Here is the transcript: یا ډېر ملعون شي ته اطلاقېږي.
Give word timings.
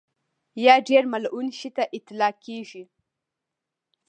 یا 0.65 0.75
ډېر 0.89 1.03
ملعون 1.13 1.47
شي 1.59 1.69
ته 1.77 1.83
اطلاقېږي. 1.97 2.83